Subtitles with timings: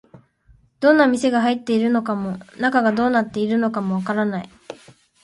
[0.79, 4.49] どんな店が入っているのかも、中がどうなっているのかもわからない